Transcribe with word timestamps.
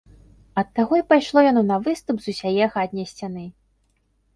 Ад 0.61 0.71
таго 0.79 0.97
і 1.01 1.03
пайшло 1.11 1.39
яно 1.51 1.65
на 1.71 1.79
выступ 1.85 2.17
з 2.27 2.37
усяе 2.37 2.65
хатняй 2.75 3.11
сцяны. 3.15 3.51